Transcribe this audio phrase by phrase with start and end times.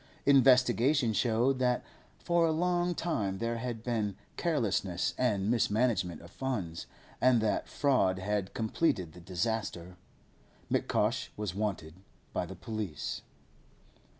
[0.25, 1.83] Investigation showed that
[2.17, 6.87] for a long time there had been carelessness and mismanagement of funds,
[7.21, 9.97] and that fraud had completed the disaster.
[10.71, 11.93] M'Cosh was wanted
[12.33, 13.21] by the police.